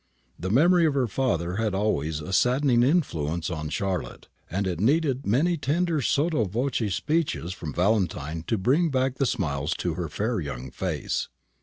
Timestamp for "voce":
6.45-6.91